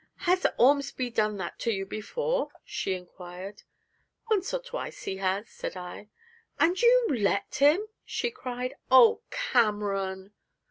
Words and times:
'Has 0.21 0.47
Ormsby 0.57 1.11
done 1.11 1.37
that 1.37 1.59
to 1.59 1.71
you 1.71 1.85
before?' 1.85 2.49
she 2.65 2.95
inquired. 2.95 3.61
'Once 4.31 4.51
or 4.51 4.57
twice 4.59 5.03
he 5.03 5.17
has,' 5.17 5.47
said 5.51 5.77
I. 5.77 6.09
'And 6.59 6.81
you 6.81 7.05
let 7.11 7.53
him!' 7.53 7.85
she 8.03 8.31
cried. 8.31 8.73
'Oh, 8.89 9.21
Cameron!' 9.29 10.33